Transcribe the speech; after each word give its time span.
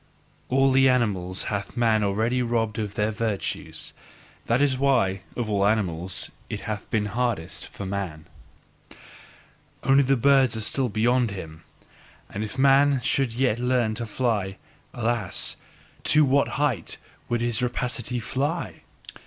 All 0.49 0.71
the 0.71 0.89
animals 0.89 1.43
hath 1.53 1.77
man 1.77 2.03
already 2.03 2.41
robbed 2.41 2.79
of 2.79 2.95
their 2.95 3.11
virtues: 3.11 3.93
that 4.47 4.59
is 4.59 4.75
why 4.79 5.21
of 5.35 5.47
all 5.47 5.63
animals 5.67 6.31
it 6.49 6.61
hath 6.61 6.89
been 6.89 7.05
hardest 7.05 7.67
for 7.67 7.85
man. 7.85 8.25
Only 9.83 10.01
the 10.01 10.17
birds 10.17 10.57
are 10.57 10.61
still 10.61 10.89
beyond 10.89 11.29
him. 11.29 11.61
And 12.31 12.43
if 12.43 12.57
man 12.57 12.99
should 13.01 13.31
yet 13.35 13.59
learn 13.59 13.93
to 13.93 14.07
fly, 14.07 14.57
alas! 14.91 15.55
TO 16.03 16.25
WHAT 16.25 16.47
HEIGHT 16.57 16.97
would 17.29 17.41
his 17.41 17.61
rapacity 17.61 18.19
fly! 18.19 18.81